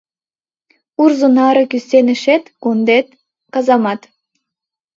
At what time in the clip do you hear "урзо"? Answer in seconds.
1.01-1.27